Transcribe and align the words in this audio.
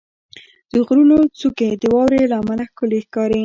•د 0.73 0.75
غرونو 0.85 1.17
څوکې 1.39 1.69
د 1.81 1.83
واورې 1.93 2.21
له 2.31 2.35
امله 2.41 2.63
ښکلي 2.71 2.99
ښکاري. 3.05 3.39